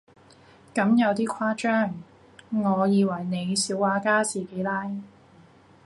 [0.73, 1.93] 咁有啲誇張，
[2.63, 4.89] 我以為你小畫家自己拉